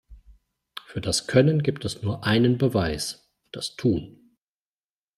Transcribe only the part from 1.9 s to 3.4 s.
nur einen Beweis: